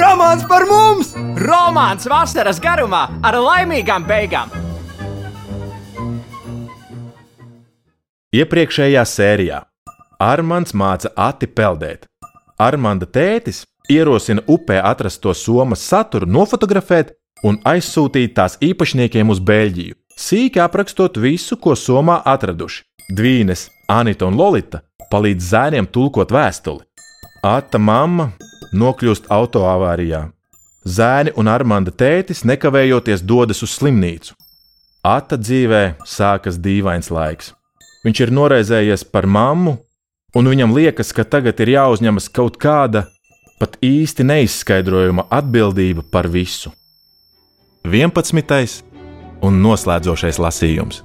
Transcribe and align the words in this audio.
Romāns 0.00 0.44
par 0.48 0.64
mums! 0.64 1.10
Romāns 1.44 2.06
vasaras 2.08 2.60
garumā 2.62 3.02
ar 3.26 3.36
laimīgām 3.36 4.06
beigām! 4.08 4.48
Iepriekšējā 8.32 9.02
sērijā 9.04 9.58
Armāns 10.24 10.72
māca 10.72 11.10
Ati 11.26 11.50
peldēt. 11.50 12.06
Armānda 12.56 13.04
tētis 13.04 13.66
ierosina 13.92 14.44
upē 14.48 14.78
atrasto 14.92 15.34
somas 15.36 15.84
saturu 15.84 16.28
nofotografēt 16.38 17.12
un 17.44 17.58
aizsūtīt 17.68 18.36
tās 18.38 18.56
īpašniekiem 18.64 19.32
uz 19.34 19.40
Beļģiju, 19.40 19.98
sīki 20.16 20.62
aprakstot 20.64 21.20
visu, 21.20 21.58
ko 21.60 21.76
somā 21.76 22.22
atraduši. 22.24 22.86
Dvīnes, 23.10 23.68
Anita 23.90 24.30
un 24.30 24.38
Lolita 24.40 24.80
palīdz 25.12 25.50
zēniem 25.52 25.90
tulkot 25.92 26.32
vēstuli. 26.32 26.86
Ata 27.44 27.80
mamma 27.80 28.30
nokļūst 28.72 29.30
autoavārijā. 29.32 30.28
Zēni 30.84 31.34
un 31.36 31.48
Armānda 31.52 31.92
tētis 31.92 32.42
nekavējoties 32.48 33.24
dodas 33.26 33.60
uz 33.62 33.74
slimnīcu. 33.76 34.34
Ata 35.04 35.36
dzīvē 35.40 36.00
sākas 36.08 36.58
dīvains 36.60 37.10
laiks. 37.12 37.54
Viņš 38.04 38.20
ir 38.24 38.32
noraizējies 38.32 39.04
par 39.12 39.28
mammu, 39.28 39.76
un 40.36 40.48
viņam 40.48 40.72
liekas, 40.76 41.12
ka 41.12 41.24
tagad 41.24 41.60
ir 41.60 41.74
jāuzņemas 41.76 42.30
kaut 42.32 42.56
kāda 42.60 43.06
pat 43.60 43.76
īsti 43.84 44.24
neizskaidrojama 44.24 45.26
atbildība 45.28 46.04
par 46.10 46.28
visu. 46.28 46.72
11. 47.84 48.84
un 49.44 49.60
noslēdzošais 49.64 50.40
lasījums. 50.40 51.02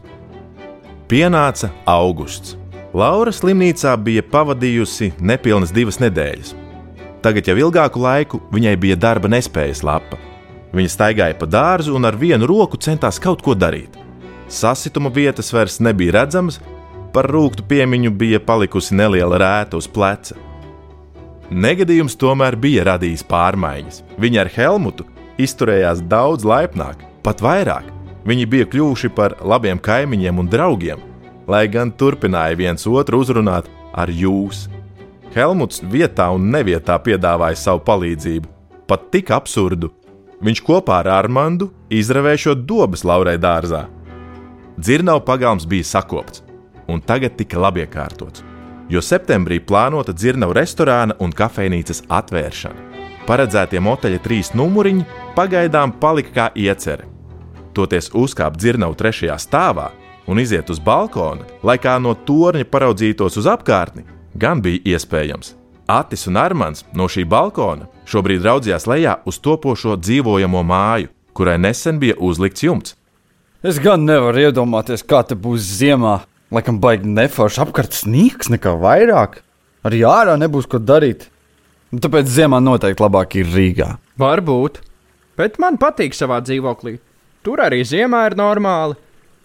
Pienāca 1.11 1.71
augusts. 1.87 2.55
Laura 2.95 3.31
slimnīcā 3.35 3.91
bija 3.99 4.23
pavadījusi 4.23 5.13
nepilnas 5.19 5.75
divas 5.75 5.99
nedēļas. 5.99 6.55
Tagad 7.25 7.47
jau 7.49 7.55
ilgāku 7.57 7.97
laiku 8.03 8.37
viņai 8.53 8.75
bija 8.77 8.95
darba 9.01 9.29
nespējas 9.33 9.79
lapa. 9.81 10.19
Viņa 10.77 10.91
staigāja 10.93 11.37
pa 11.39 11.47
dārzu 11.49 11.95
un 11.97 12.05
ar 12.05 12.13
vienu 12.21 12.45
roku 12.45 12.77
centās 12.77 13.17
kaut 13.21 13.41
ko 13.41 13.55
darīt. 13.57 13.95
Sasituma 14.51 15.09
vietas 15.09 15.49
vairs 15.55 15.79
nebija 15.81 16.19
redzamas, 16.19 16.59
par 17.15 17.25
rūktu 17.31 17.65
piemiņu 17.65 18.11
bija 18.13 18.41
palikusi 18.43 18.93
neliela 18.93 19.39
rēta 19.41 19.79
uz 19.79 19.87
pleca. 19.89 20.37
Negadījums 21.49 22.13
tomēr 22.21 22.59
bija 22.61 22.85
radījis 22.91 23.25
pārmaiņas. 23.25 24.03
Viņa 24.21 24.43
ar 24.43 24.53
Helmutu 24.53 25.09
izturējās 25.41 26.05
daudz 26.05 26.45
laipnāk, 26.45 27.01
pat 27.25 27.41
vairāk. 27.41 27.89
Viņi 28.25 28.45
bija 28.53 28.69
kļuvuši 28.69 29.09
par 29.17 29.39
labiem 29.41 29.81
kaimiņiem 29.81 30.45
un 30.45 30.53
draugiem, 30.53 31.01
lai 31.49 31.65
gan 31.73 31.89
turpināja 31.89 32.57
viens 32.61 32.85
otru 32.85 33.25
uzrunāt 33.25 33.69
ar 33.93 34.13
jūs. 34.13 34.67
Helmuts 35.33 35.81
vietā 35.81 36.27
un 36.35 36.49
nevietā 36.53 36.97
piedāvāja 37.01 37.57
savu 37.59 37.81
palīdzību, 37.87 38.51
pat 38.87 39.07
tik 39.11 39.31
absurdu. 39.35 39.89
Viņš 40.45 40.61
kopā 40.67 40.99
ar 41.01 41.09
Armandu 41.15 41.71
izravējot 41.89 42.65
dobas 42.67 43.05
Laurai 43.07 43.37
dārzā. 43.41 43.85
Dzirnavu 44.77 45.23
pagalms 45.25 45.65
bija 45.65 45.87
sakopts, 45.87 46.43
un 46.91 47.01
tagad 47.01 47.37
tika 47.39 47.59
labi 47.59 47.85
iekārtots, 47.85 48.43
jo 48.91 49.01
septembrī 49.01 49.61
plānota 49.63 50.13
dzirnavu 50.13 50.53
restorāna 50.59 51.15
un 51.23 51.31
kafejnīcas 51.31 52.03
atvēršana. 52.11 52.93
Paredzētie 53.25 53.81
moteļa 53.81 54.21
trīs 54.21 54.53
numuriņi 54.53 55.07
pagaidām 55.39 55.95
palika 55.97 56.35
kā 56.35 56.49
iecerē 56.53 57.15
toties 57.75 58.09
uzkāpt 58.15 58.59
dzirnavu 58.61 58.95
trešajā 58.97 59.35
stāvā 59.41 59.89
un 60.31 60.39
iziet 60.41 60.69
uz 60.73 60.79
balkonu, 60.81 61.45
lai 61.65 61.77
kā 61.81 61.97
no 62.01 62.15
torņa 62.27 62.65
paraudzītos 62.71 63.37
uz 63.41 63.49
apkārtni, 63.51 64.05
gan 64.35 64.61
bija 64.61 64.95
iespējams. 64.95 65.55
Atis 65.87 66.25
un 66.29 66.39
Armāns 66.41 66.83
no 66.97 67.05
šī 67.11 67.25
balkona 67.29 67.87
šobrīd 68.09 68.45
raudzījās 68.45 68.87
lejā 68.89 69.19
uz 69.29 69.37
topošo 69.41 69.97
dzīvojamo 70.01 70.63
māju, 70.65 71.11
kurai 71.37 71.57
nesen 71.61 71.99
bija 72.01 72.17
uzlikts 72.17 72.65
jumts. 72.65 72.95
Es 73.65 73.79
gan 73.81 74.05
nevaru 74.05 74.47
iedomāties, 74.47 75.05
kā 75.05 75.23
te 75.25 75.37
būs 75.37 75.63
ziemā. 75.79 76.19
Laikam 76.53 76.77
baigi 76.81 77.09
neforši 77.09 77.61
apkārt 77.63 77.95
sniegs 77.97 78.51
nekā 78.53 78.75
vairāk. 78.81 79.39
Arī 79.85 80.03
ārā 80.05 80.35
nebūs 80.41 80.67
ko 80.69 80.77
darīt. 80.81 81.27
Un 81.93 82.01
tāpēc 82.01 82.29
ziemā 82.29 82.59
noteikti 82.61 83.01
labāk 83.01 83.37
ir 83.39 83.49
Rīgā. 83.49 83.89
Varbūt, 84.21 84.81
bet 85.37 85.57
man 85.61 85.79
patīk 85.81 86.17
savā 86.17 86.41
dzīvoklī. 86.45 86.97
Tur 87.45 87.61
arī 87.61 87.83
ziemā 87.85 88.25
ir 88.29 88.37
normāli. 88.37 88.97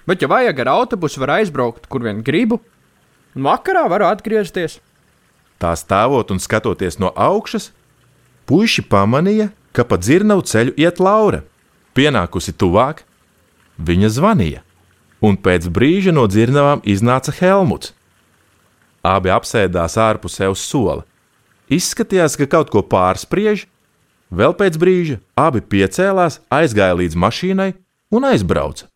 Bet, 0.08 0.22
ja 0.24 0.28
vajag 0.32 0.62
ar 0.64 0.70
autobusu, 0.72 1.20
var 1.20 1.36
aizbraukt, 1.36 1.84
kur 1.92 2.02
vien 2.04 2.22
gribu, 2.24 2.58
un 3.34 3.46
vakarā 3.46 3.86
varu 3.90 4.08
atgriezties. 4.08 4.78
Tā 5.60 5.74
stāvot 5.76 6.30
un 6.32 6.40
skatoties 6.40 6.98
no 6.98 7.12
augšas, 7.16 7.70
puiši 8.48 8.86
pamanīja, 8.88 9.50
ka 9.76 9.84
pa 9.84 10.00
dzirnavu 10.00 10.44
ceļu 10.46 10.74
iet 10.80 11.00
Laura. 11.02 11.44
Pienākusi 11.94 12.54
tuvāk, 12.56 13.04
viņa 13.78 14.10
zvanīja, 14.16 14.62
un 15.20 15.36
pēc 15.36 15.68
brīža 15.68 16.14
no 16.16 16.26
dzirnavām 16.30 16.82
iznāca 16.86 17.34
Helmuts. 17.36 17.92
Abi 19.04 19.32
apsēdās 19.32 19.96
ārpusē 20.00 20.50
uz 20.52 20.60
sola. 20.64 21.04
Izskatījās, 21.70 22.36
ka 22.36 22.48
kaut 22.50 22.72
ko 22.72 22.82
pārspriež. 22.84 23.66
Vēl 24.30 24.54
pēc 24.54 24.76
brīža 24.78 25.18
abi 25.38 25.62
piecēlās, 25.62 26.38
aizgāja 26.52 26.94
līdz 26.98 27.16
mašīnai 27.18 27.72
un 28.14 28.26
aizbrauca. 28.28 28.86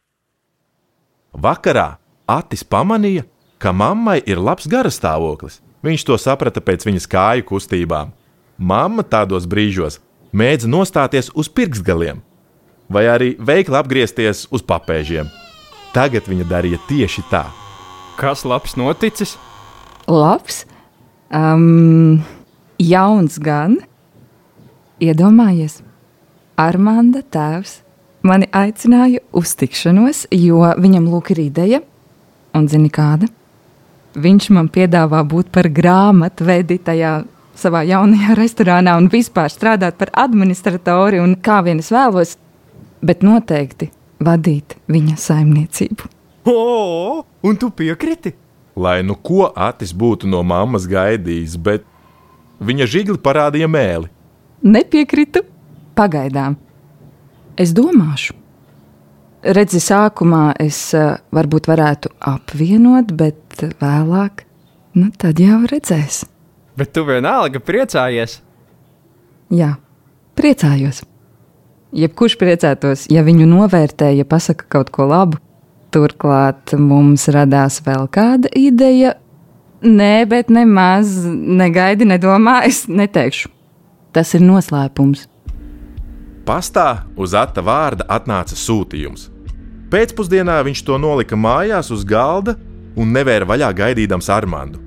Vakarā 1.35 1.97
Atis 2.31 2.63
pamanīja, 2.65 3.25
ka 3.65 3.73
mammai 3.73 4.19
ir 4.29 4.37
labs 4.37 4.67
garastāvoklis. 4.69 5.63
Viņš 5.85 6.03
to 6.05 6.19
saprata 6.21 6.61
pēc 6.61 6.85
viņas 6.85 7.09
kāju 7.09 7.47
kustībām. 7.49 8.11
Mamma 8.61 9.05
tādos 9.09 9.47
brīžos 9.49 10.03
mēdz 10.37 10.67
nostāties 10.69 11.31
uz 11.33 11.49
pirkstgaliem, 11.49 12.21
vai 12.93 13.07
arī 13.09 13.31
veikli 13.41 13.79
apgriezties 13.79 14.45
uz 14.53 14.65
papēžiem. 14.69 15.31
Tagad 15.97 16.29
viņa 16.29 16.45
darīja 16.51 16.81
tieši 16.91 17.25
tā. 17.31 17.47
Kas 18.21 18.45
labs 18.45 18.77
noticis? 18.77 19.37
Labs, 20.11 20.65
um, 21.33 22.21
jauns 22.77 23.39
gan. 23.41 23.79
Iedomājies, 25.01 25.81
Armānda 26.61 27.25
tēvs 27.25 27.79
mani 28.23 28.47
aicināja 28.53 29.25
uz 29.33 29.57
tikšanos, 29.59 30.27
jo 30.37 30.61
viņam 30.79 31.09
lūk 31.11 31.33
ir 31.35 31.43
ideja, 31.47 31.81
un 32.55 32.69
zini 32.71 32.93
kāda? 32.93 33.31
Viņš 34.15 34.51
man 34.55 34.69
piedāvā 34.71 35.25
būt 35.27 35.51
par 35.55 35.67
grāmatvedi 35.75 36.79
tajā 36.87 37.15
savā 37.59 37.83
jaunajā 37.89 38.37
restorānā 38.43 38.97
un 39.01 39.11
vispār 39.13 39.51
strādāt 39.53 39.99
par 39.99 40.13
administratori 40.27 41.23
un 41.23 41.37
kā 41.37 41.61
vien 41.67 41.83
es 41.83 41.91
vēlos, 41.95 42.37
bet 43.05 43.27
noteikti 43.27 43.91
vadīt 44.25 44.77
viņa 44.89 45.17
saimniecību. 45.21 46.11
O, 46.51 47.25
un 47.43 47.57
tu 47.57 47.71
piekriti? 47.71 48.35
Lai 48.77 49.03
nu 49.07 49.15
ko 49.15 49.49
Atis 49.55 49.95
būtu 49.95 50.29
no 50.29 50.43
mammas 50.43 50.87
gaidījis, 50.91 51.57
bet 51.63 51.85
viņa 52.61 52.89
žigli 52.91 53.19
parādīja 53.23 53.69
mēli. 53.71 54.11
Nepiekritu 54.65 55.45
pagaidām. 55.95 56.57
Es 57.57 57.75
domāšu. 57.77 58.35
Redzi, 59.45 59.77
sākumā 59.77 60.55
es 60.63 60.79
varbūt 61.35 61.67
varētu 61.69 62.15
apvienot, 62.25 63.11
bet 63.13 63.65
vēlāk, 63.77 64.47
nu 64.97 65.11
tad 65.21 65.41
jau 65.43 65.59
redzēs. 65.69 66.23
Bet 66.81 66.95
tu 66.97 67.05
vienalga 67.05 67.61
priecājies. 67.61 68.39
Jā, 69.53 69.75
priecājos. 70.39 71.03
Jebkurš 71.95 72.39
priecātos, 72.41 73.05
ja 73.13 73.21
viņu 73.27 73.45
novērtē, 73.51 74.09
ja 74.17 74.25
pasaka 74.25 74.65
kaut 74.73 74.89
ko 74.95 75.11
labu. 75.13 75.39
Turklāt 75.95 76.73
mums 76.81 77.29
radās 77.29 77.79
vēl 77.85 78.09
kāda 78.11 78.49
ideja. 78.59 79.13
Nē, 79.85 80.25
bet 80.27 80.49
nemaz 80.49 81.13
negaidi, 81.29 82.09
nedomā, 82.09 82.63
es 82.65 82.87
neteikšu. 82.89 83.53
Tas 84.17 84.33
ir 84.33 84.43
noslēpums. 84.43 85.29
Pastā 86.49 87.05
uz 87.21 87.37
Ata 87.37 87.61
vārda 87.61 88.09
atnāca 88.09 88.57
sūtījums. 88.57 89.34
Pēcpusdienā 89.95 90.57
viņš 90.67 90.81
to 90.89 90.97
nolika 90.99 91.37
mājās 91.39 91.93
uz 91.95 92.01
galda 92.03 92.57
un 92.99 93.13
nevēra 93.15 93.47
vaļā 93.47 93.69
gaidīdams 93.79 94.27
Armandu. 94.35 94.81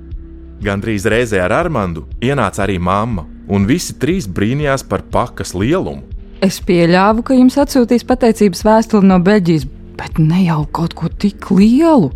Gandrīz 0.60 1.06
reizē 1.08 1.38
ar 1.40 1.54
Armandu 1.56 2.02
ienāca 2.20 2.66
arī 2.66 2.74
mamma, 2.76 3.24
un 3.48 3.64
visi 3.64 3.94
trīs 3.96 4.26
brīnījās 4.28 4.84
par 4.84 5.06
pakas 5.08 5.54
lielumu. 5.56 6.04
Es 6.44 6.58
pieļāvu, 6.60 7.24
ka 7.24 7.38
jums 7.38 7.56
atsūtīs 7.56 8.04
pateicības 8.04 8.60
vēstuli 8.68 9.08
no 9.08 9.16
Beļģijas, 9.24 9.64
bet 9.96 10.20
ne 10.20 10.42
jau 10.44 10.66
kaut 10.76 10.92
ko 10.98 11.08
tik 11.08 11.48
lielu. 11.56 12.12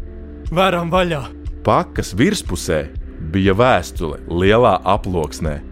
Varam 0.53 0.93
vaļā! 0.93 1.23
Pakas 1.65 2.13
virspusē 2.19 2.83
bija 3.33 3.57
vēstule 3.57 4.21
lielā 4.29 4.75
aploksnē. 4.85 5.63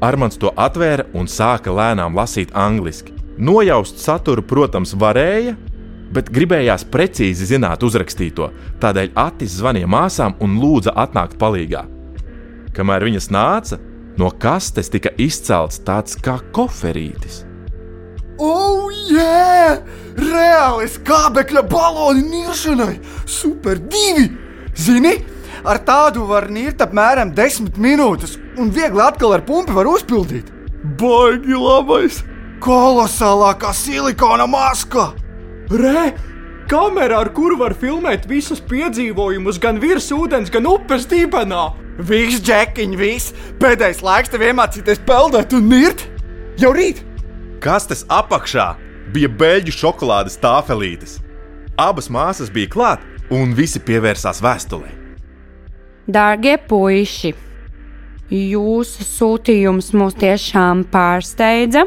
Armāns 0.00 0.40
to 0.40 0.48
atvēra 0.56 1.10
un 1.12 1.28
sāka 1.28 1.76
lēnām 1.76 2.16
lasīt 2.16 2.56
angliski. 2.56 3.12
Nojaust 3.36 4.00
saturu, 4.00 4.40
protams, 4.48 4.96
varēja, 4.96 5.58
bet 6.14 6.30
gribējās 6.34 6.86
precīzi 6.90 7.48
zināt 7.54 7.82
uzrakstīto. 7.86 8.50
Tādēļ 8.82 9.14
Atis 9.18 9.58
zvanīja 9.58 9.90
māsām 9.90 10.36
un 10.44 10.58
lūdza 10.62 10.94
atnākt 11.04 11.36
palīgā. 11.40 11.84
Kamēr 12.74 13.06
viņas 13.08 13.30
nāca, 13.34 13.78
no 14.18 14.30
kastes 14.30 14.90
tika 14.90 15.12
izcelts 15.20 15.82
tāds 15.86 16.18
kā 16.22 16.38
koferītis. 16.54 17.42
Oh, 18.42 18.90
jā! 19.10 19.78
Reāli 20.18 20.88
skābekļa 20.90 21.62
baloni 21.70 22.24
niršanai! 22.30 22.96
Super 23.30 23.78
divi! 23.78 24.26
Zini, 24.74 25.14
ar 25.62 25.78
tādu 25.86 26.26
var 26.26 26.48
nirt 26.50 26.82
apmēram 26.82 27.30
10 27.34 27.78
minūtes, 27.78 28.38
un 28.58 28.74
viegli 28.74 29.02
atkal 29.02 29.36
ar 29.36 29.46
pumpi 29.46 29.74
var 29.74 29.90
uzpildīt. 29.90 30.50
Baigi 30.98 31.58
labais! 31.58 32.22
Kolosālākā 32.64 33.74
silikona 33.76 34.48
maska! 34.50 35.12
Re! 35.70 36.12
Kamera, 36.68 37.18
ar 37.20 37.28
kuru 37.36 37.58
var 37.60 37.74
filmēt 37.76 38.24
visus 38.28 38.60
piedzīvojumus, 38.64 39.58
gan 39.60 39.76
virs 39.80 40.08
ūdens, 40.12 40.52
gan 40.52 40.66
upes 40.68 41.04
dibenā! 41.08 41.72
Viss, 42.08 42.40
džekiņ, 42.44 42.96
viss! 42.98 43.34
Pēdējais 43.60 44.00
laiks 44.04 44.32
tev 44.32 44.44
iemācīties 44.48 45.02
peldēt 45.08 45.52
un 45.56 45.68
nirt! 45.68 46.06
Jau 46.60 46.72
rīt! 46.76 47.02
Kastes 47.64 48.04
apakšā 48.12 48.74
bija 49.14 49.30
beļģu 49.40 49.76
šokolādes 49.76 50.36
tāfelītes. 50.42 51.18
Abas 51.80 52.10
māsas 52.12 52.52
bija 52.52 52.70
klāt, 52.72 53.04
un 53.32 53.54
visi 53.56 53.80
pievērsās 53.80 54.40
vēstulē. 54.44 54.92
Dārgie 56.04 56.58
puiši, 56.68 57.32
jūsu 58.28 59.04
sūtījums 59.08 59.92
mūs 59.96 60.16
tiešām 60.20 60.84
pārsteidza. 60.92 61.86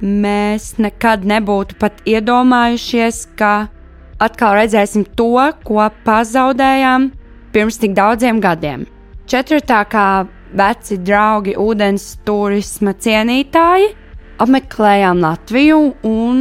Mēs 0.00 0.78
nekad 0.80 1.26
nebūtu 1.28 1.76
pat 1.76 1.98
iedomājušies, 2.08 3.26
ka 3.36 3.68
atkal 4.16 4.56
redzēsim 4.56 5.04
to, 5.16 5.34
ko 5.64 5.90
pazaudējām 6.06 7.10
pirms 7.52 7.76
tik 7.82 7.92
daudziem 7.98 8.40
gadiem. 8.40 8.86
Četrtākā 9.28 10.24
veci 10.56 10.96
draugi, 11.04 11.52
ūdens 11.60 12.14
turisma 12.24 12.94
cienītāji, 12.96 13.92
apmeklējām 14.40 15.20
Latviju 15.20 15.82
un 16.08 16.40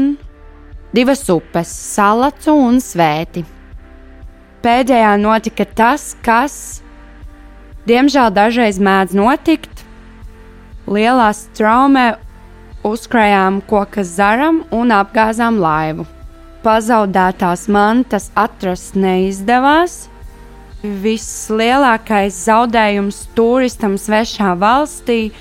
divas 0.96 1.26
upes, 1.30 1.70
Salacu 1.70 2.56
un 2.56 2.80
Svēti. 2.80 3.44
Pēdējā 4.64 5.12
notika 5.20 5.68
tas, 5.68 6.14
kas, 6.24 6.80
diemžēl, 7.88 8.32
dažreiz 8.36 8.80
mēdz 8.80 9.20
notikt. 9.20 9.86
Lielā 10.90 11.30
straumē 11.36 12.08
uzkrājām 12.88 13.60
koka 13.68 14.04
zaram 14.04 14.64
un 14.76 14.94
apgāzām 14.96 15.60
laivu. 15.60 16.06
Pazaudētās 16.64 17.68
mantas 17.72 18.30
atrast 18.36 18.98
neizdevās. 19.00 20.08
Vislielākais 20.80 22.36
zaudējums 22.48 23.26
turistam 23.36 23.98
svešā 24.00 24.54
valstī, 24.60 25.32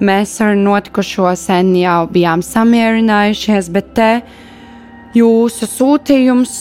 mēs 0.00 0.36
ar 0.44 0.54
notikušo 0.56 1.32
sen 1.36 1.74
jau 1.76 2.04
bijām 2.12 2.44
samierinājušies, 2.44 3.68
bet 3.74 3.90
te 3.98 4.10
jūsu 5.18 5.68
sūtījums, 5.68 6.54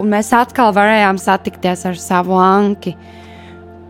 un 0.00 0.10
mēs 0.14 0.32
atkal 0.34 0.72
varējām 0.74 1.20
satikties 1.20 1.84
ar 1.90 1.98
savu 2.00 2.38
Anki. 2.40 2.96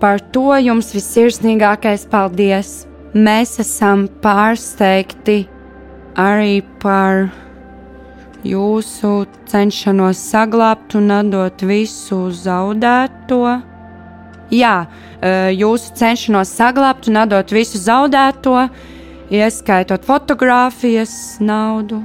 Par 0.02 0.20
to 0.34 0.52
jums 0.62 0.92
visirsnīgākais 0.94 2.06
paldies! 2.10 2.84
Mēs 3.16 3.56
esam 3.62 4.04
pārsteigti 4.22 5.46
arī 6.18 6.60
par 6.82 7.30
jūsu 8.48 9.26
cenšanos 9.48 10.20
saglabāt 10.30 10.96
un 10.98 11.10
atdot 11.18 11.64
visu 11.68 12.28
zaudēto. 12.34 13.42
Jā, 14.54 14.74
jūsu 15.52 15.92
cenšanos 15.98 16.52
saglabāt 16.56 17.10
un 17.10 17.20
atdot 17.24 17.52
visu 17.52 17.80
zaudēto, 17.82 18.56
ieskaitot 19.34 20.06
fotogrāfijas, 20.08 21.12
naudu 21.44 22.00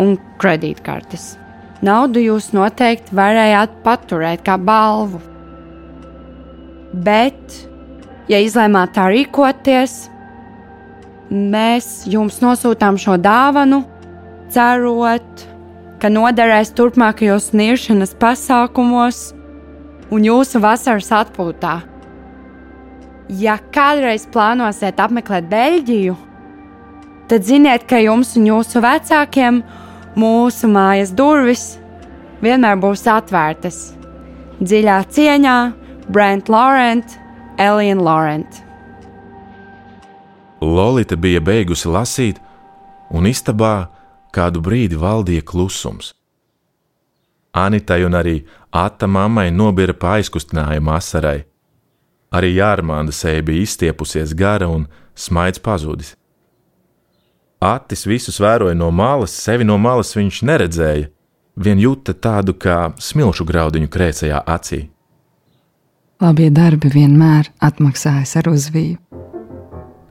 un 0.00 0.14
kredītkartes. 0.40 1.34
Naudu 1.82 2.20
jūs 2.22 2.50
noteikti 2.52 3.16
varējāt 3.16 3.80
paturēt 3.84 4.44
kā 4.46 4.58
balvu. 4.60 5.22
Bet, 6.92 7.54
ja 8.28 8.40
izlēmāt 8.42 8.92
tā 8.96 9.08
rīkoties, 9.10 10.02
mēs 11.30 12.04
jums 12.10 12.40
nosūtām 12.42 12.98
šo 13.00 13.16
dāvanu, 13.22 13.84
cerot, 14.50 15.46
ka 16.00 16.08
noderēs 16.08 16.72
turpmākajos 16.76 17.50
niršanas 17.56 18.14
pasākumos 18.20 19.20
un 20.10 20.24
jūsu 20.24 20.62
vasaras 20.62 21.10
atpūtā. 21.20 21.74
Ja 23.40 23.58
kādreiz 23.74 24.24
plānosiet 24.32 24.98
apmeklēt 24.98 25.46
Beļģiju, 25.50 26.16
tad 27.30 27.46
ziniet, 27.46 27.84
ka 27.86 28.00
jums 28.02 28.32
un 28.40 28.48
jūsu 28.48 28.82
vecākiem 28.82 29.60
mūsu 30.18 30.70
mājas 30.72 31.12
durvis 31.14 31.66
vienmēr 32.42 32.80
būs 32.80 33.04
atvērtas. 33.06 33.78
Dziļā 34.60 34.98
cieņā 35.14 35.58
Brent 36.10 36.50
Laurent, 36.50 37.16
Elīna 37.60 38.02
Laurent. 38.02 38.64
Lolita 40.60 41.16
bija 41.16 41.40
beigusi 41.40 41.88
lasīt, 41.88 42.40
un 43.14 43.28
istabā 43.30 43.88
kādu 44.34 44.62
brīdi 44.64 44.98
valdīja 45.00 45.44
klusums. 45.46 46.14
Anitai 47.52 48.04
un 48.06 48.14
arī 48.14 48.36
Ata 48.70 49.08
mammai 49.10 49.50
nobira 49.50 49.92
pa 49.92 50.14
aizkustinājumu 50.18 50.92
asarai. 50.94 51.40
Arī 52.30 52.52
Jārmānda 52.54 53.10
seja 53.10 53.42
bija 53.42 53.64
izstiepusies 53.66 54.34
gara 54.38 54.68
un 54.70 54.86
smaids 55.18 55.58
pazudis. 55.58 56.14
Atis 57.60 58.06
visus 58.06 58.38
vēroja 58.40 58.78
no 58.78 58.92
malas, 58.94 59.34
sevi 59.34 59.66
no 59.66 59.76
malas 59.78 60.14
viņš 60.16 60.38
neredzēja, 60.46 61.10
vien 61.58 61.82
jūta 61.82 62.14
tādu 62.14 62.54
kā 62.54 62.92
smilšu 63.02 63.44
graudiņu 63.50 63.90
krēsajā 63.90 64.44
acī. 64.46 64.84
Labie 66.20 66.48
darbi 66.54 66.92
vienmēr 66.94 67.50
atmaksājas 67.64 68.36
ar 68.38 68.48
uzviju. 68.52 68.96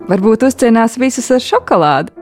Varbūt 0.09 0.45
uzcienās 0.49 0.97
visus 0.99 1.31
ar 1.31 1.41
šokolādi. 1.41 2.18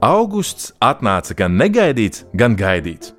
Augusts 0.00 0.70
atnāca 0.80 1.34
gan 1.36 1.58
negaidīts, 1.60 2.22
gan 2.32 2.54
gaidīts. 2.56 3.12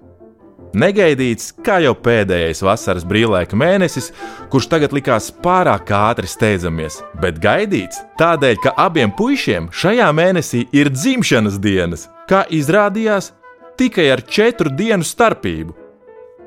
Negaidīts, 0.74 1.52
kā 1.62 1.76
jau 1.84 1.92
pēdējais 1.94 2.64
vasaras 2.66 3.04
brīvlaika 3.06 3.58
mēnesis, 3.60 4.08
kurš 4.50 4.70
tagad 4.72 4.96
likās 4.96 5.28
pārāk 5.44 5.92
ātri 5.94 6.30
steidzamies, 6.32 7.02
bet 7.22 7.38
gaidīts 7.44 8.00
tādēļ, 8.18 8.56
ka 8.64 8.74
abiem 8.82 9.14
puišiem 9.14 9.68
šajā 9.70 10.08
mēnesī 10.16 10.64
ir 10.74 10.90
dzimšanas 10.90 11.60
dienas, 11.62 12.08
kā 12.26 12.48
izrādījās, 12.50 13.30
tikai 13.78 14.08
ar 14.16 14.24
četru 14.26 14.74
dienu 14.74 15.06
starpību. 15.06 15.76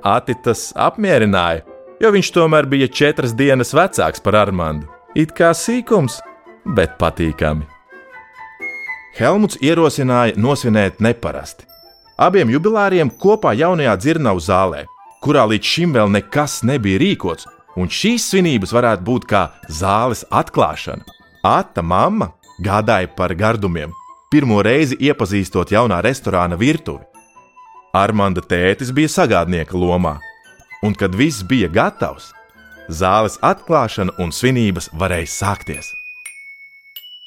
Ati 0.02 0.34
tas 0.42 0.72
apmierināja, 0.74 1.62
jo 2.02 2.10
viņš 2.16 2.32
tomēr 2.34 2.66
bija 2.66 2.90
četras 2.90 3.36
dienas 3.38 3.70
vecāks 3.76 4.24
par 4.24 4.40
Armandu. 4.42 4.90
It 5.14 5.30
kā 5.36 5.52
sīkums, 5.54 6.18
bet 6.74 6.98
patīkami. 6.98 7.73
Helmuts 9.14 9.60
ierosināja 9.62 10.34
nosvinēt 10.34 10.98
neparasti. 10.98 11.68
Abiem 12.18 12.50
jubilāriem 12.50 13.12
kopā 13.22 13.52
jaunajā 13.54 13.94
dzirnavu 14.00 14.42
zālē, 14.42 14.84
kurā 15.22 15.44
līdz 15.50 15.70
šim 15.70 15.94
vēl 15.94 16.10
nekas 16.16 16.62
nebija 16.66 16.98
rīkots, 17.02 17.46
un 17.78 17.90
šīs 17.90 18.26
svinības 18.32 18.74
varētu 18.74 19.06
būt 19.06 19.28
kā 19.30 19.44
zāles 19.70 20.24
atklāšana. 20.34 21.06
Ata 21.46 21.82
mamma 21.82 22.32
gādāja 22.58 23.10
par 23.14 23.34
gardumiem, 23.38 23.94
pirmo 24.34 24.62
reizi 24.66 24.98
iepazīstot 24.98 25.70
jaunā 25.70 26.02
restorāna 26.02 26.58
virtuvi. 26.58 27.06
Armanda 27.94 28.42
tētis 28.42 28.90
bija 28.90 29.12
sagādnieka 29.14 29.78
lomā, 29.78 30.18
un 30.82 30.94
kad 30.98 31.14
viss 31.14 31.46
bija 31.46 31.70
gatavs, 31.70 32.32
zāles 32.90 33.38
atklāšana 33.42 34.18
un 34.18 34.34
svinības 34.34 34.90
varēja 34.90 35.30
sākties. 35.38 35.94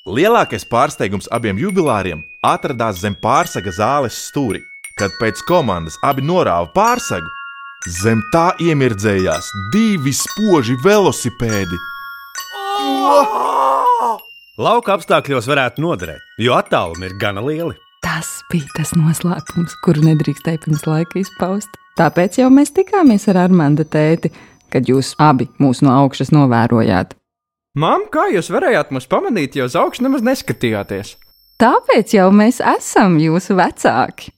Lielākais 0.07 0.63
pārsteigums 0.63 1.25
abiem 1.35 1.57
jubilāriem 1.59 2.21
atradās 2.45 3.01
zem 3.01 3.15
pārsega 3.19 3.73
zāles 3.75 4.15
stūri, 4.29 4.61
kad 4.95 5.11
pēc 5.19 5.41
komandas 5.49 5.97
abi 6.07 6.23
norāva 6.23 6.69
pārsegu. 6.71 7.27
Zem 7.91 8.21
tā 8.31 8.53
iemirdzējās 8.63 9.49
divi 9.73 10.13
spoži 10.15 10.77
velosipēdi. 10.85 11.81
Lauka 14.57 14.95
apstākļos 14.95 15.51
varētu 15.51 15.83
noderēt, 15.83 16.23
jo 16.39 16.55
attālumi 16.55 17.11
ir 17.11 17.19
gana 17.19 17.43
lieli. 17.43 17.75
Tas 17.99 18.31
bija 18.47 18.71
tas 18.79 18.95
noslēpums, 18.95 19.75
kuru 19.83 20.07
nedrīkstēja 20.07 20.63
pirms 20.63 20.87
laika 20.87 21.19
izpaust. 21.19 21.75
Tāpēc 21.99 22.39
jau 22.39 22.47
mēs 22.53 22.71
tikāmies 22.79 23.27
ar 23.27 23.43
Armānu 23.43 23.83
tēti, 23.83 24.31
kad 24.71 24.87
jūs 24.87 25.17
abi 25.19 25.51
mūs 25.59 25.83
no 25.83 25.91
augšas 25.99 26.31
novērojāt. 26.31 27.17
Mam, 27.77 28.07
kā 28.09 28.23
jūs 28.33 28.47
varējāt 28.49 28.89
mūs 28.95 29.05
pamanīt, 29.05 29.53
jo 29.53 29.67
uz 29.67 29.75
augšu 29.77 30.01
nemaz 30.01 30.23
neskatījāties? 30.25 31.11
Tāpēc 31.61 32.15
jau 32.15 32.31
mēs 32.33 32.57
esam 32.65 33.19
jūsu 33.21 33.53
vecāki. 33.59 34.31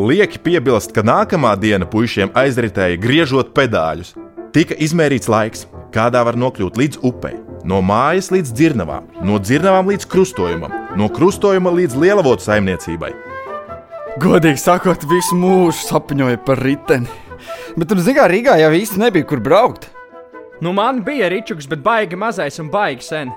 Lieki 0.00 0.40
piebilst, 0.46 0.94
ka 0.96 1.04
nākamā 1.04 1.50
diena 1.60 1.84
puišiem 1.84 2.32
aizritēja 2.38 2.96
griežot 3.02 3.50
pedāļus. 3.56 4.14
Tika 4.56 4.78
izmērīts 4.80 5.28
laiks, 5.28 5.66
kādā 5.92 6.22
var 6.24 6.38
nokļūt 6.40 6.80
līdz 6.80 7.02
upei, 7.04 7.34
no 7.68 7.82
mājas 7.84 8.30
līdz 8.32 8.54
dzirnavām, 8.56 9.12
no 9.28 9.36
dzirnavām 9.42 9.92
līdz 9.92 10.08
krustojumam, 10.08 10.72
no 10.96 11.10
krustojuma 11.12 11.74
līdz 11.82 12.00
lielavotu 12.00 12.48
saimniecībai. 12.48 13.12
Godīgi 14.24 14.64
sakot, 14.64 15.04
visu 15.10 15.36
mūžu 15.36 15.84
sapņoju 15.90 16.40
par 16.48 16.64
riteni. 16.64 17.12
Bet 17.76 17.92
tur, 17.92 18.00
zinām, 18.00 18.32
Rīgā 18.32 18.56
jau 18.62 18.72
īsti 18.80 19.04
nebija 19.04 19.28
kur 19.28 19.44
braukt. 19.44 19.90
Nu, 20.64 20.72
man 20.74 21.04
bija 21.06 21.28
rīčuks, 21.30 21.68
bet 21.70 21.84
baigi 21.84 22.18
mazais 22.18 22.58
un 22.58 22.70
baigi 22.72 23.06
sen. 23.06 23.30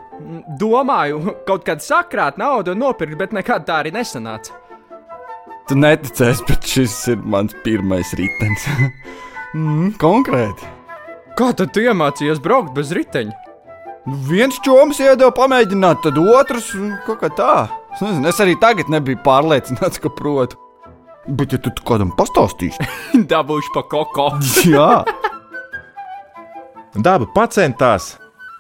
Domāju, 0.62 1.22
kaut 1.48 1.66
kad 1.68 1.84
sakrāt 1.86 2.40
naudu 2.42 2.74
un 2.74 2.82
nopirkt, 2.82 3.18
bet 3.20 3.36
nekad 3.38 3.68
tā 3.68 3.82
arī 3.84 3.94
nesanāca. 3.94 4.58
Tu 5.70 5.78
neticēsi, 5.78 6.46
bet 6.50 6.66
šis 6.68 6.96
ir 7.14 7.22
mans 7.22 7.54
pirmais 7.64 8.10
ritenis. 8.18 8.66
mm, 9.58 9.94
konkrēti. 10.02 10.72
Kā 11.38 11.52
tad 11.56 11.72
tu 11.76 11.84
iemācījies 11.86 12.42
braukt 12.44 12.74
bez 12.76 12.92
riteņa? 12.98 13.38
Nu, 14.10 14.18
viens 14.26 14.58
čoms 14.66 14.98
iedeva 15.00 15.30
pamēģināt, 15.38 16.02
tad 16.04 16.18
otrs 16.18 16.72
kaut 17.06 17.22
kā 17.22 17.30
tā. 17.38 17.54
Es, 17.94 18.02
nezinu, 18.02 18.28
es 18.32 18.42
arī 18.42 18.58
tagad 18.60 18.90
nebiju 18.90 19.22
pārliecināts, 19.24 20.02
ka 20.02 20.10
protu. 20.10 20.58
Bet, 21.30 21.54
ja 21.54 21.60
tu 21.62 21.70
kādam 21.86 22.10
pastāstīsi, 22.18 22.82
Dabūšu 23.32 23.76
pa 23.76 23.84
koko. 23.94 24.32
jā, 24.66 24.90
Daba 26.92 27.48
centās, 27.48 28.18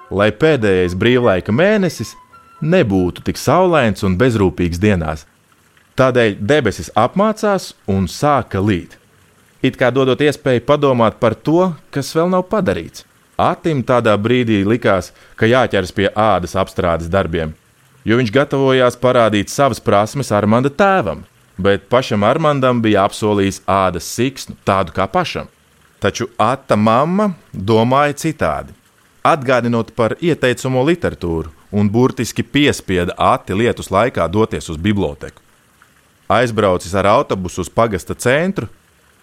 lai 0.07 0.29
pēdējais 0.31 0.93
brīvlaika 0.95 1.51
mēnesis 1.51 2.13
nebūtu 2.63 3.25
tik 3.27 3.35
saulains 3.35 4.05
un 4.07 4.15
bezrūpīgs 4.15 4.79
dienās. 4.79 5.25
Tādēļ 5.99 6.37
debesis 6.39 6.87
apmācās 6.95 7.73
un 7.91 8.07
sāka 8.07 8.63
līt. 8.63 8.95
It 9.61 9.75
kā 9.75 9.91
dodot 9.91 10.21
iespēju 10.23 10.63
padomāt 10.63 11.19
par 11.19 11.35
to, 11.35 11.73
kas 11.91 12.15
vēl 12.15 12.31
nav 12.31 12.47
padarīts. 12.47 13.03
Atim 13.35 13.83
tādā 13.83 14.15
brīdī 14.15 14.63
likās, 14.63 15.11
ka 15.35 15.45
jāķers 15.45 15.91
pie 15.91 16.07
ādas 16.15 16.55
apstrādes 16.55 17.11
darbiem, 17.11 17.51
jo 18.07 18.15
viņš 18.15 18.31
gatavojās 18.31 18.95
parādīt 18.95 19.51
savas 19.51 19.83
prasmes 19.83 20.31
Armanda 20.31 20.71
tēvam, 20.71 21.25
bet 21.59 21.89
pašam 21.91 22.23
Armandam 22.23 22.79
bija 22.79 23.03
apsolījis 23.09 23.65
ādas 23.67 24.07
siksnu, 24.07 24.55
tādu 24.63 24.95
kā 24.95 25.03
pašam. 25.11 25.51
Taču 26.01 26.25
Ata 26.41 26.75
mamma 26.75 27.29
domāja 27.53 28.15
citādi. 28.17 28.73
Atgādinot 29.21 29.91
par 29.93 30.15
ieteicamo 30.17 30.81
literatūru 30.87 31.51
un 31.77 31.89
burtiski 31.93 32.41
piespieda 32.41 33.13
Ati 33.21 33.53
lietus 33.53 33.91
laikā 33.93 34.25
doties 34.25 34.69
uz 34.73 34.79
biblioteku. 34.81 35.37
Aizbraucis 36.31 36.95
ar 36.97 37.05
autobusu 37.11 37.61
uz 37.61 37.69
pagasta 37.69 38.15
centru, 38.17 38.65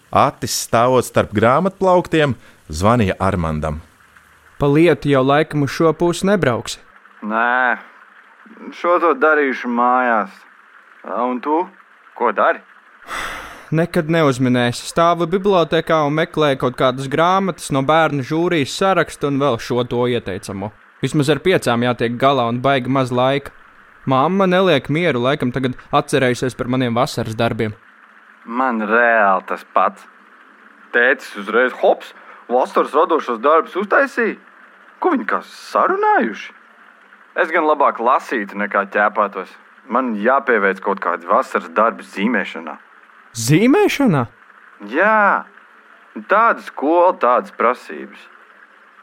Atis 0.09 0.55
stāvot 0.63 1.05
starp 1.05 1.35
grāmatplauktiem, 1.35 2.37
zvanīja 2.71 3.17
Armandam. 3.19 3.81
Pa 4.59 4.71
lietu 4.71 5.11
jau 5.11 5.25
laikam 5.25 5.67
uz 5.67 5.75
šo 5.75 5.91
pusi 5.93 6.25
nebrauks. 6.31 6.79
Nē, 7.21 7.77
šo 8.79 8.95
to 9.03 9.13
darīšu 9.19 9.67
mājās. 9.67 10.31
Un 11.27 11.43
tu? 11.43 11.61
Ko 12.15 12.31
dari? 12.31 12.63
Nekad 13.69 14.07
neuzminēju. 14.09 14.79
Stāvu 14.81 15.27
bibliotekā 15.29 15.99
un 16.07 16.15
meklēju 16.17 16.57
kaut 16.63 16.77
kādas 16.79 17.05
grāmatas 17.05 17.67
no 17.69 17.83
bērnu 17.85 18.23
žūrijas 18.25 18.73
saraksta 18.73 19.29
un 19.29 19.37
vēl 19.37 19.59
šo 19.61 19.83
to 19.85 20.07
ieteicamo. 20.09 20.71
Vismaz 21.03 21.29
ar 21.29 21.41
piecām 21.45 21.85
jātiek 21.85 22.15
galā 22.17 22.47
un 22.49 22.63
baigi 22.65 22.89
maz 22.89 23.13
laika. 23.13 23.53
Māma 24.09 24.47
neliek 24.49 24.89
mieru, 24.89 25.21
laikam 25.21 25.53
tagad 25.53 25.77
atcerējusies 25.93 26.57
par 26.57 26.71
maniem 26.73 26.97
vasaras 26.97 27.37
darbiem. 27.37 27.77
Man 28.49 28.81
reāli 28.89 29.45
tas 29.53 29.61
pats. 29.77 30.01
Tēcis 30.89 31.37
uzreiz 31.43 31.77
hops, 31.83 32.15
vasaras 32.49 32.97
radošos 32.97 33.37
darbus 33.45 33.77
uztaisīja. 33.77 34.39
Ko 34.97 35.13
viņi 35.13 35.29
kā 35.29 35.43
sarunājuši? 35.45 36.53
Es 37.37 37.53
gan 37.53 37.69
labāk 37.69 38.01
lasītu 38.01 38.57
nekā 38.57 38.87
ķēpātos. 38.97 39.53
Man 39.85 40.15
jāpieveic 40.17 40.81
kaut 40.81 41.05
kādi 41.05 41.29
vasaras 41.29 41.69
darbi 41.77 42.09
zīmēšanā. 42.17 42.79
Zīmēšanā? 43.37 44.25
Jā, 44.89 45.45
tāda 46.31 46.63
skola, 46.65 47.13
tādas 47.21 47.53
prasības. 47.55 48.21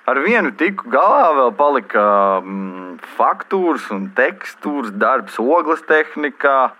Ar 0.07 0.21
vienu 0.23 0.53
tiku 0.55 0.91
galā 0.91 1.33
vēl 1.35 1.53
palika 1.59 2.03
mm, 2.43 2.99
faktūras 3.17 3.89
un 3.95 4.09
tekstūras 4.15 4.93
darbs, 4.95 5.39
ogles 5.43 5.83
tehnikā. 5.87 6.73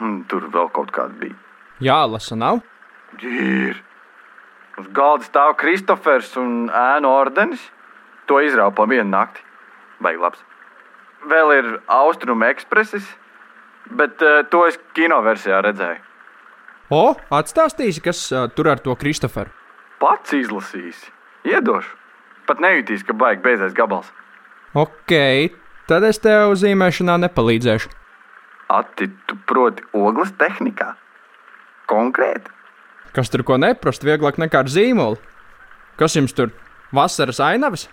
Mm, 0.00 0.24
tur 0.30 0.48
vēl 0.50 0.70
kaut 0.74 0.90
kāda 0.94 1.14
bija. 1.20 1.38
Jā, 1.80 2.02
lasa 2.10 2.38
nav. 2.38 2.60
Ir. 3.22 3.78
Uz 4.80 4.90
galda 4.96 5.26
stāv 5.26 5.54
Kristofers 5.60 6.34
un 6.40 6.68
ēnu 6.68 7.10
ordenis. 7.10 7.62
To 8.26 8.42
izrāva 8.42 8.74
pa 8.74 8.86
vienu 8.90 9.10
nakti. 9.10 9.42
Baigi 10.02 10.22
labs. 10.22 10.44
Vēl 11.30 11.56
ir 11.58 11.72
Austrum 11.90 12.42
ekspresis, 12.46 13.04
bet 13.92 14.22
uh, 14.24 14.40
to 14.50 14.64
es 14.66 14.78
kinoversijā 14.96 15.58
redzēju. 15.66 16.09
O, 16.90 17.14
atstāstīsi, 17.30 18.02
kas 18.02 18.20
uh, 18.34 18.48
tur 18.50 18.72
ar 18.72 18.80
to 18.82 18.94
Kristoferu. 18.98 19.52
Pats 20.02 20.34
izlasīsi, 20.34 21.12
iedošu. 21.46 21.92
Pat 22.48 22.58
nejūtīs, 22.58 23.04
ka 23.06 23.14
baigi 23.14 23.44
beidzais 23.44 23.76
gabals. 23.76 24.08
Ok, 24.74 25.12
tad 25.86 26.06
es 26.08 26.18
tev 26.22 26.56
zīmēšanā 26.58 27.14
nepalīdzēšu. 27.28 27.92
Ati, 28.74 29.06
tu 29.26 29.36
proti 29.46 29.86
ogles 29.94 30.32
tehnikā? 30.38 30.96
Konkrēti. 31.90 32.50
Kas 33.14 33.30
tur 33.30 33.42
ko 33.46 33.58
neprast, 33.58 34.02
vieglāk 34.06 34.38
nekā 34.42 34.64
ar 34.64 34.70
zīmolu? 34.70 35.18
Kas 35.98 36.14
jums 36.18 36.34
tur 36.34 36.50
vasaras 36.94 37.38
ainavas? 37.42 37.86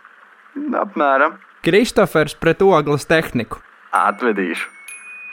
Apmēram. 0.57 1.37
Kristofers 1.65 2.37
pret 2.37 2.61
ogles 2.65 3.05
tehniku. 3.09 3.61
Atvedīšu. 3.93 4.69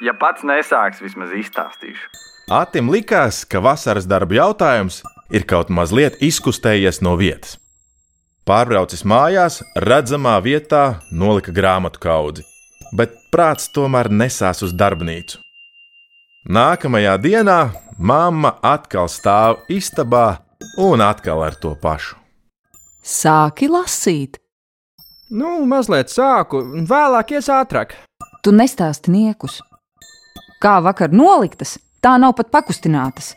Ja 0.05 0.13
pats 0.21 0.45
nesāks, 0.45 1.01
vismaz 1.05 1.33
izstāstīšu. 1.37 2.34
Atim 2.51 2.91
likās, 2.93 3.45
ka 3.49 3.61
vasaras 3.65 4.05
darba 4.07 4.37
jautājums 4.37 5.01
ir 5.33 5.47
kaut 5.49 5.71
mazliet 5.73 6.21
izkustējies 6.21 7.01
no 7.01 7.17
vietas. 7.17 7.57
Pārbraucis 8.45 9.07
mājās, 9.09 9.63
redzamā 9.81 10.37
vietā 10.45 11.01
nolika 11.11 11.55
grāmatu 11.57 12.03
kaudzi, 12.03 12.45
bet 12.93 13.17
prāts 13.33 13.71
tomēr 13.73 14.11
nesās 14.13 14.61
uz 14.63 14.75
darbnīcu. 14.77 15.41
Nākamajā 16.45 17.17
dienā 17.25 17.59
mamma 17.97 18.59
atkal 18.61 19.09
stāv 19.09 19.65
istabā 19.73 20.43
un 20.77 21.01
atkal 21.01 21.41
ar 21.47 21.57
to 21.57 21.73
pašu. 21.81 22.21
Sāki 23.05 23.69
lasīt, 23.73 24.37
Nu, 25.35 25.65
mazliet 25.67 26.13
sāku, 26.13 26.61
un 26.77 26.85
vēlāk 26.87 27.33
ies 27.35 27.49
ātrāk. 27.49 27.95
tu 28.43 28.53
nestāsti 28.53 29.11
niekus. 29.11 29.63
Kā 30.61 30.83
vakar 30.85 31.11
noliktas, 31.11 31.79
tā 32.05 32.19
nav 32.21 32.37
pat 32.37 32.53
pakustinātas. 32.53 33.33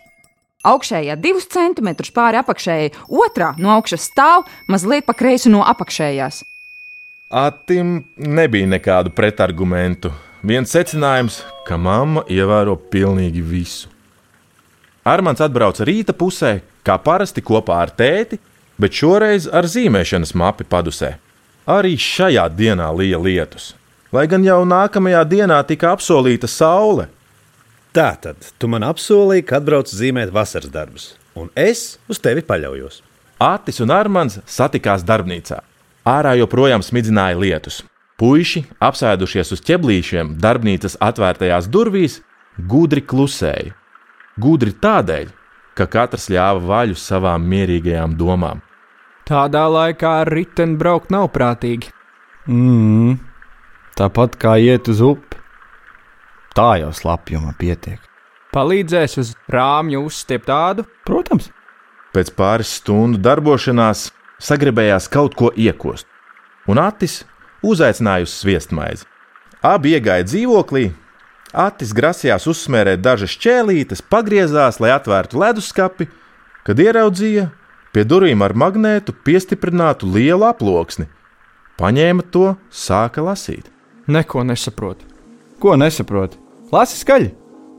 Augšējā 0.68 1.16
divus 1.24 1.48
centimetrus 1.48 2.12
pāri 2.12 2.40
apakšējai, 2.42 2.94
otrā 3.08 3.54
no 3.62 3.72
augšas 3.78 4.10
stāv 4.10 4.48
mazliet 4.68 5.06
pa 5.08 5.16
kreisi 5.16 5.52
no 5.54 5.64
apakšējās. 5.64 6.42
Atim 7.28 8.02
nebija 8.18 8.68
nekādu 8.68 9.14
pretargumentu. 9.16 10.12
Viens 10.48 10.72
secinājums, 10.72 11.42
ka 11.68 11.78
mamma 11.80 12.24
ievēro 12.32 12.76
pilnīgi 12.92 13.42
visu. 13.44 13.90
Armāns 15.08 15.42
atbrauca 15.44 15.86
rīta 15.88 16.14
pusē, 16.16 16.60
kā 16.84 16.98
parasti 17.00 17.44
kopā 17.44 17.80
ar 17.84 17.92
tēti, 17.96 18.40
bet 18.80 18.96
šoreiz 18.96 19.48
ar 19.48 19.68
zīmēšanas 19.68 20.34
mapi 20.36 20.68
padusē. 20.68 21.14
Arī 21.68 21.96
šajā 22.00 22.46
dienā 22.56 22.88
lija 22.96 23.20
lietus, 23.20 23.74
lai 24.16 24.28
gan 24.32 24.44
jau 24.44 24.62
nākamajā 24.68 25.24
dienā 25.28 25.60
tika 25.68 25.92
apsolīta 25.96 26.48
saule. 26.48 27.10
Tā 27.98 28.12
tad 28.22 28.52
tu 28.62 28.68
man 28.70 28.84
apsolīji, 28.86 29.42
ka 29.50 29.58
atbrauc 29.58 29.90
zīmēt 29.90 30.30
vasaras 30.30 30.70
darbus, 30.70 31.06
un 31.34 31.48
es 31.58 31.96
uz 32.06 32.20
tevi 32.22 32.44
paļaujos. 32.46 33.00
Atis 33.42 33.82
un 33.82 33.90
Armāns 33.90 34.36
satikās 34.46 35.02
darbnīcā. 35.02 35.64
Ārā 36.06 36.36
joprojām 36.38 36.86
smidzināja 36.86 37.40
lietus. 37.42 37.80
Puisi, 38.22 38.68
apsēdušies 38.86 39.50
uz 39.56 39.64
ķeblīšiem, 39.66 40.36
darbnīcas 40.44 41.00
atvērtajās 41.02 41.66
durvīs, 41.74 42.20
gudri 42.70 43.02
klusēja. 43.02 43.74
Gudri 44.38 44.76
tādēļ, 44.78 45.34
ka 45.74 45.90
katrs 45.90 46.30
ļāva 46.30 46.62
vaļu 46.70 46.98
savām 47.02 47.50
mierīgajām 47.50 48.14
domām. 48.20 48.62
Tādā 49.26 49.66
laikā 49.74 50.20
ar 50.22 50.32
riteni 50.38 50.78
braukt 50.78 51.10
nav 51.10 51.32
prātīgi. 51.34 51.90
Mm, 52.46 53.18
tāpat 53.98 54.38
kā 54.38 54.60
iet 54.62 54.86
uz 54.94 55.02
upi. 55.02 55.27
Tā 56.58 56.72
jau 56.82 56.90
slapjuma 56.90 57.54
pietiek. 57.60 58.02
Palīdzēs 58.56 59.20
uz 59.22 59.36
rāmju 59.54 60.08
uzstiept 60.08 60.48
tādu, 60.50 60.88
Protams, 61.06 61.52
Pēc 62.18 62.32
pāris 62.34 62.72
stundu 62.80 63.20
darbošanās 63.22 64.08
sagribējās 64.42 65.06
kaut 65.14 65.36
ko 65.38 65.52
iekost, 65.54 66.08
un 66.66 66.80
Atis 66.82 67.20
uzaicināja 67.62 68.26
uz 68.26 68.34
sviestmaizi. 68.40 69.06
Abi 69.62 69.94
iegāja 69.94 70.26
dzīvoklī. 70.26 70.88
Atis 71.54 71.94
grasījās 71.96 72.48
uzsmērēt 72.50 73.04
dažas 73.06 73.36
ķēlītes, 73.44 74.02
pagriezās, 74.02 74.82
lai 74.82 74.96
atvērtu 74.96 75.38
leduskapi, 75.44 76.10
kad 76.66 76.82
ieraudzīja 76.82 77.52
pie 77.94 78.04
durvīm 78.06 78.42
ar 78.42 78.58
magnētu 78.58 79.14
piestiprinātu 79.26 80.10
lielu 80.10 80.50
aploksni. 80.50 81.06
Paņēma 81.78 82.26
to, 82.34 82.56
sāka 82.74 83.22
lasīt. 83.22 83.70
neko 84.08 84.44
nesaprotu. 84.44 85.06
ko 85.60 85.76
nesaproti. 85.78 86.47
Lasi 86.72 86.98
skaļi! 87.00 87.30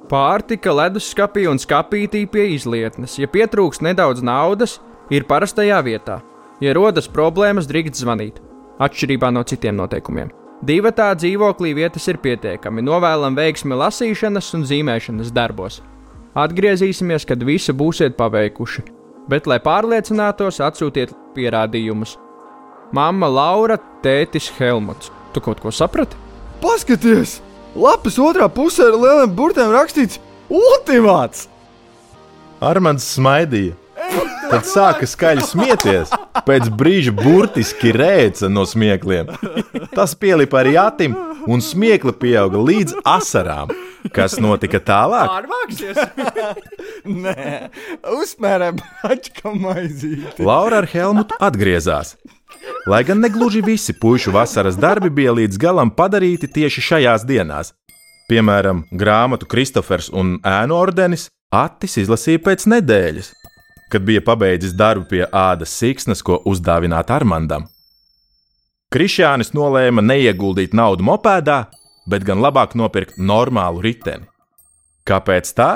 Pārtika 0.09 0.73
leduskapī 0.73 1.45
un 1.51 1.59
skapītī 1.61 2.23
pie 2.33 2.47
izlietnes. 2.55 3.19
Ja 3.21 3.29
pietrūks 3.29 3.83
nedaudz 3.85 4.23
naudas, 4.25 4.79
ir 5.13 5.27
parastajā 5.29 5.83
vietā. 5.85 6.23
Ja 6.65 6.73
rodas 6.73 7.09
problēmas, 7.13 7.69
drīkst 7.69 8.01
zvanīt, 8.01 8.39
atšķirībā 8.81 9.29
no 9.35 9.43
citiem 9.45 9.77
noteikumiem. 9.77 10.31
Divatā 10.65 11.11
dzīvoklī 11.15 11.75
vietas 11.77 12.09
ir 12.09 12.17
pietiekami, 12.23 12.83
novēlam 12.83 13.37
veiksmi 13.37 13.77
lasīšanas 13.79 14.49
un 14.57 14.65
zīmēšanas 14.67 15.35
darbos. 15.37 15.83
Atgriezīsimies, 16.39 17.27
kad 17.29 17.45
visu 17.45 17.75
būsiet 17.77 18.17
paveikuši, 18.19 18.87
bet, 19.29 19.47
lai 19.47 19.61
pārliecinātos, 19.63 20.63
atsūtiet 20.65 21.13
pierādījumus. 21.37 22.17
Mama 22.97 23.29
Laura, 23.29 23.77
tētis 24.03 24.49
Helmuts. 24.57 25.13
Tu 25.37 25.45
kaut 25.45 25.61
ko 25.61 25.75
saprati? 25.75 26.17
Paskaties! 26.65 27.43
Lapas 27.79 28.17
otrā 28.19 28.49
pusē 28.51 28.89
ar 28.91 28.97
lieliem 28.99 29.35
burtiem 29.39 29.71
rakstīts 29.71 30.19
Ultimāts! 30.51 31.47
Armāns 32.65 33.05
smaidīja. 33.15 33.77
Tad 34.49 34.65
sāka 34.67 35.07
skaļi 35.07 35.45
smieties. 35.45 36.11
Pēc 36.47 36.71
brīža 36.75 37.13
burtiski 37.15 37.93
rēca 37.95 38.49
no 38.51 38.65
smiekliem. 38.67 39.29
Tas 39.93 40.17
pielipa 40.19 40.63
arī 40.63 40.75
atim, 40.81 41.15
un 41.47 41.63
smiekla 41.63 42.15
pieauga 42.17 42.63
līdz 42.65 42.97
asarām. 43.07 43.71
Kas 44.15 44.39
notika 44.41 44.81
tālāk? 44.81 45.29
Pārvāksies! 45.29 46.01
Nē, 47.27 47.69
uzmērē 48.17 48.73
bačka 48.81 49.53
maizīti. 49.53 50.43
Laura 50.49 50.81
ar 50.83 50.89
Helmutu 50.91 51.39
atgriezās. 51.45 52.17
Lai 52.89 53.03
gan 53.05 53.21
ne 53.21 53.29
gluži 53.29 53.61
visi 53.63 53.93
pušu 53.93 54.33
vasaras 54.33 54.79
darbi 54.81 55.11
bija 55.11 55.35
līdz 55.37 55.59
galam 55.61 55.91
padarīti 55.91 56.49
tieši 56.49 56.85
šajās 56.91 57.27
dienās. 57.29 57.75
Piemēram, 58.29 58.85
grāmatu 58.93 59.49
Kristofers 59.49 60.11
un 60.13 60.37
ēnu 60.45 60.77
ordenis 60.77 61.29
Attis 61.49 61.97
izlasīja 61.97 62.43
pēc 62.45 62.67
nedēļas, 62.69 63.31
kad 63.89 64.05
bija 64.05 64.21
pabeidzis 64.21 64.75
darbu 64.77 65.07
pie 65.09 65.23
ādas 65.33 65.73
siksnas, 65.73 66.21
ko 66.21 66.43
uzdāvināt 66.45 67.09
Armandam. 67.09 67.65
Krišjānis 68.93 69.55
nolēma 69.57 70.05
neieguldīt 70.05 70.77
naudu 70.77 71.07
mopēdā, 71.09 71.63
bet 72.09 72.25
gan 72.29 72.45
labāk 72.45 72.77
nopirkt 72.77 73.17
normālu 73.17 73.81
riteni. 73.85 74.29
Kāpēc 75.09 75.55
tā? 75.57 75.71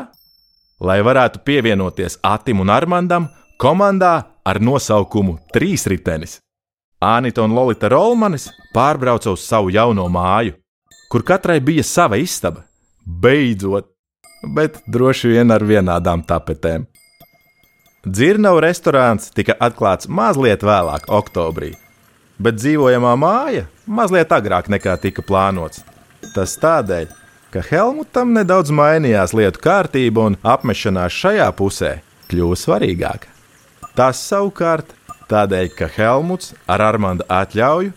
Lai 0.80 1.00
varētu 1.00 1.40
pievienoties 1.46 2.18
Atim 2.20 2.60
un 2.60 2.72
Armandam 2.72 3.30
komandā 3.56 4.14
ar 4.44 4.60
nosaukumu 4.60 5.38
Trīs 5.54 5.88
ritenis. 5.88 6.41
Anita 7.02 7.42
un 7.42 7.50
Lorita 7.50 7.88
Rolmanis 7.90 8.44
pārbrauca 8.70 9.32
uz 9.34 9.42
savu 9.42 9.72
jauno 9.74 10.04
māju, 10.06 10.54
kur 11.10 11.24
katrai 11.26 11.58
bija 11.58 11.82
sava 11.82 12.20
istaba. 12.22 12.62
Beidzot, 13.02 13.88
bet 14.54 14.78
droši 14.86 15.32
vien 15.32 15.50
ar 15.50 15.64
vienādām 15.66 16.22
tapetēm. 16.22 16.84
Dzirnavu 18.06 18.62
restorāns 18.62 19.32
tika 19.34 19.56
atklāts 19.58 20.06
mazliet 20.06 20.62
vēlāk, 20.62 21.10
oktobrī, 21.10 21.72
bet 22.38 22.60
dzīvojamā 22.62 23.16
māja 23.18 23.66
mazliet 23.86 24.30
agrāk 24.38 24.70
nekā 24.70 24.94
tika 25.02 25.26
plānots. 25.26 25.82
Tas 26.36 26.54
tādēļ, 26.62 27.10
ka 27.50 27.66
Helmutam 27.66 28.30
nedaudz 28.38 28.70
mainījās 28.70 29.34
lietu 29.34 29.58
kārtība 29.66 30.30
un 30.30 30.38
apmešanās 30.46 31.18
šajā 31.18 31.50
pusē 31.58 31.96
kļuva 32.30 32.62
svarīgāka. 32.62 33.26
Tas 33.98 34.22
savukārt 34.22 34.94
tādēļ, 35.30 35.68
ka 35.76 35.88
Helmuts 35.96 36.52
ar 36.70 36.84
Armānda 36.84 37.26
atļauju 37.30 37.92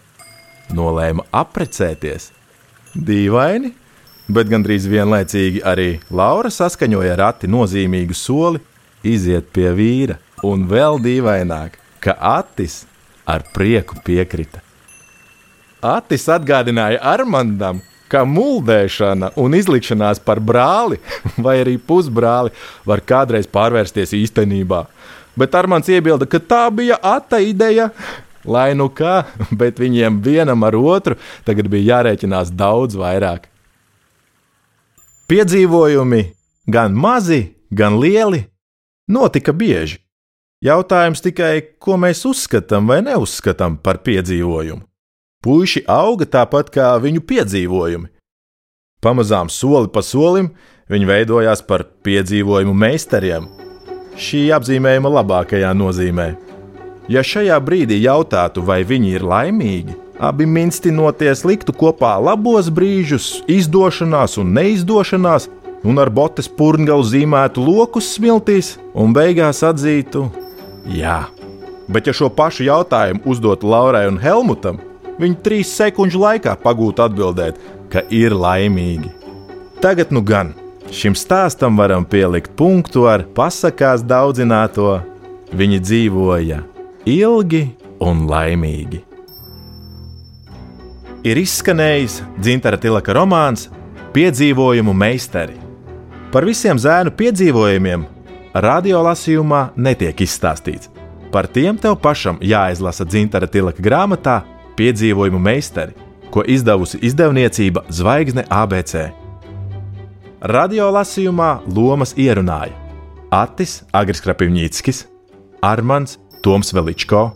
nolēma 0.75 1.25
apprecēties. 1.35 2.31
Dīvaini, 2.95 3.73
bet 4.31 4.49
gandrīz 4.49 4.88
vienlaicīgi 4.89 5.63
arī 5.67 5.89
Laura 6.09 6.51
saskaņoja 6.53 7.15
ar 7.17 7.25
Ati 7.31 7.49
nozīmīgu 7.51 8.15
soli 8.17 8.61
iziet 9.05 9.51
pie 9.53 9.69
vīra, 9.75 10.19
un 10.43 10.65
vēl 10.69 11.01
dīvaināk, 11.03 11.77
ka 12.01 12.15
Atis 12.17 12.83
ar 13.25 13.45
prieku 13.53 13.99
piekrita. 14.05 14.61
Atis 15.85 16.25
atgādināja 16.31 17.01
Armandam, 17.05 17.81
ka 18.09 18.23
muldēšana 18.25 19.31
un 19.41 19.57
izlikšanās 19.57 20.21
par 20.25 20.39
brāli 20.41 20.99
vai 21.45 21.59
arī 21.63 21.75
pusbrāli 21.77 22.53
var 22.85 23.01
kādreiz 23.05 23.49
pārvērsties 23.49 24.15
īstenībā. 24.17 24.85
Bet 25.35 25.55
Armāns 25.57 25.89
iebilda, 25.91 26.27
ka 26.27 26.39
tā 26.39 26.63
bija 26.71 26.99
ata 27.03 27.41
ideja. 27.43 27.89
Lai 28.45 28.75
nu 28.77 28.87
kā, 28.93 29.23
bet 29.59 29.81
viņiem 29.81 30.21
vienam 30.21 30.63
ar 30.67 30.77
otru 30.77 31.17
tagad 31.47 31.69
bija 31.71 31.95
jārēķinās 31.95 32.53
daudz 32.53 32.97
vairāk. 32.99 33.49
Piedzīvojumi, 35.25 36.21
gan 36.69 36.93
mazi, 36.93 37.55
gan 37.73 37.97
lieli, 37.97 38.43
notika 39.09 39.53
bieži. 39.53 39.97
Jautājums 40.65 41.21
tikai, 41.25 41.77
ko 41.81 41.97
mēs 41.99 42.23
uzskatām 42.25 42.87
vai 42.89 43.01
neuzskatām 43.05 43.79
par 43.81 43.99
piedzīvojumu. 44.05 44.85
Puisi 45.45 45.83
auga 45.89 46.25
tāpat 46.25 46.71
kā 46.73 46.93
viņu 47.01 47.21
piedzīvojumi. 47.25 48.09
Pamazām 49.01 49.51
soli 49.53 49.91
pa 49.93 50.01
solim 50.01 50.53
viņi 50.89 51.09
veidojās 51.09 51.61
par 51.65 51.85
piedzīvojumu 52.05 52.73
meistariem. 52.73 53.64
Šī 54.15 54.47
apzīmējuma 54.56 55.12
labākajā 55.17 55.73
nozīmē. 55.75 56.30
Ja 57.12 57.21
šajā 57.21 57.58
brīdī 57.62 57.99
jautātu, 58.01 58.63
vai 58.65 58.80
viņi 58.88 59.12
ir 59.17 59.25
laimīgi, 59.28 59.97
abi 60.19 60.47
minstinoties 60.47 61.43
liktu 61.45 61.75
kopā 61.75 62.15
labos 62.23 62.71
brīžus, 62.71 63.43
izdošanās 63.51 64.39
un 64.41 64.56
neizdošanās, 64.56 65.49
un 65.86 66.01
ar 66.01 66.10
botes 66.10 66.47
purngalu 66.47 67.06
zīmētu 67.06 67.62
lokus 67.62 68.15
smiltīs, 68.15 68.75
un 68.95 69.13
beigās 69.13 69.62
atzītu, 69.67 70.25
jā. 70.89 71.25
Bet, 71.91 72.08
ja 72.08 72.15
šo 72.15 72.32
pašu 72.34 72.65
jautājumu 72.65 73.21
uzdotu 73.30 73.69
Laurai 73.69 74.08
un 74.10 74.17
Helmutam, 74.17 74.80
viņi 75.21 75.41
trīs 75.45 75.75
sekundžu 75.75 76.23
laikā 76.23 76.56
pagūtu 76.63 77.06
atbildēt, 77.06 77.60
ka 77.91 78.01
ir 78.10 78.34
laimīgi. 78.34 79.12
Tagad 79.84 80.10
nu 80.15 80.23
gan 80.25 80.56
šim 80.91 81.15
stāstam 81.17 81.77
varam 81.77 82.05
pielikt 82.05 82.53
punktu 82.57 83.07
ar 83.09 83.25
pasakās 83.35 84.03
daudzināto. 84.05 85.01
Viņi 85.55 85.79
dzīvoja 85.79 86.61
ilgi 87.07 87.61
un 88.03 88.25
laimīgi. 88.27 89.03
Ir 91.25 91.39
izskanējis 91.41 92.19
Dzintara 92.37 92.77
Tilaka 92.81 93.13
romāns 93.15 93.69
Piedzīvojumu 94.15 94.93
meistari. 94.95 95.55
Par 96.31 96.45
visiem 96.47 96.79
zēnu 96.79 97.11
piedzīvojumiem 97.15 98.05
radiolasījumā 98.55 99.61
netiek 99.75 100.21
izstāstīts. 100.23 100.89
Par 101.31 101.49
tiem 101.51 101.75
tev 101.75 101.97
pašam 101.99 102.37
jāizlasa 102.39 103.03
dzintara 103.03 103.47
tilaka 103.51 103.83
grāmatā 103.83 104.37
Piedzīvojumu 104.79 105.39
meistari, 105.39 105.95
ko 106.31 106.43
izdevusi 106.47 106.99
izdevniecība 107.03 107.85
Zvaigzne 107.91 108.45
ABC. 108.51 109.24
Radiolasījumā 110.45 111.63
lomas 111.73 112.12
ierunāja 112.21 112.75
Atis 113.34 113.79
Agris 113.97 114.19
Krapivņīckis, 114.21 114.99
Armāns 115.65 116.19
Toms 116.45 116.69
Veličko, 116.69 117.31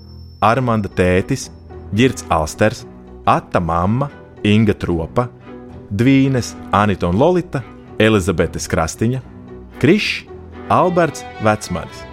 Armanda 0.45 0.91
tētis, 0.93 1.47
Girts 1.89 2.27
Alsters, 2.29 2.83
Atta 3.25 3.57
mamma, 3.57 4.11
Inga 4.45 4.75
Tropa, 4.77 5.25
Dvīnes, 5.89 6.51
Anita 6.69 7.09
un 7.09 7.17
Lolita, 7.17 7.63
Elizabete 7.97 8.61
Krastiņa, 8.61 9.23
Krišs, 9.81 10.29
Alberts 10.69 11.25
Vecmanis. 11.41 12.05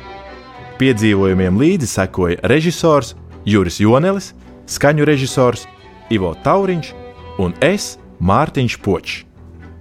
Piedzīvojumiem 0.80 1.60
līdzi 1.60 1.92
sekoja 1.92 2.40
režisors 2.48 3.12
Juris 3.44 3.82
Jonelis, 3.84 4.32
skaņu 4.64 5.04
režisors 5.04 5.68
Ivo 6.08 6.32
Tauriņš 6.40 6.92
un 7.36 7.52
es 7.60 7.98
Mārtiņš 8.16 8.80
Počs. 8.80 9.25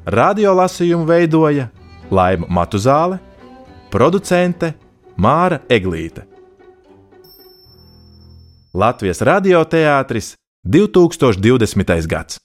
Radio 0.06 0.52
lasījumu 0.54 1.08
veidoja 1.10 1.64
Laima 2.14 2.46
Matuzāle, 2.46 3.18
producente 3.90 4.76
Māra 5.18 5.58
Eglīte. 5.66 6.28
Latvijas 8.78 9.24
radioteātris 9.26 10.36
2020. 10.62 12.06
gads. 12.06 12.45